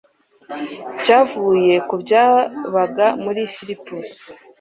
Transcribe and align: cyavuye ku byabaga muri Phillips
cyavuye 1.03 1.75
ku 1.87 1.95
byabaga 2.03 3.07
muri 3.23 3.41
Phillips 3.53 4.13